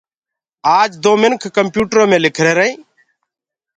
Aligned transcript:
آج 0.79 0.89
دو 1.03 1.11
منک 1.21 1.41
ڪمپيوٽرو 1.57 2.03
مي 2.09 2.17
لک 2.25 2.37
ريهرآئينٚ 2.45 2.83